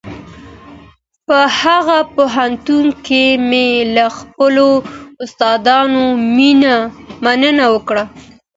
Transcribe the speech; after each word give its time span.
په 1.27 1.39
دغه 1.65 1.97
پوهنتون 2.15 2.85
کي 3.05 3.23
مي 3.49 3.69
له 3.95 4.05
خپلو 4.17 4.67
استادانو 5.23 6.03
مننه 7.23 7.65
وکړه. 7.73 8.03